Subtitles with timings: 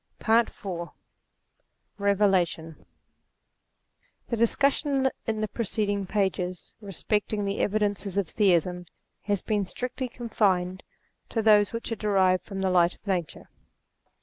[0.17, 0.93] PAET IY i
[2.03, 2.87] BEVELATION
[4.29, 8.87] discussion in the preceding pages respecting the evidences of Theism
[9.25, 10.81] has been strictly con fined
[11.29, 13.47] to those which are derived from the light of Nature.